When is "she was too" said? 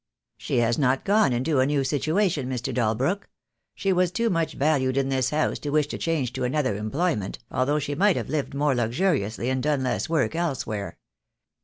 3.75-4.31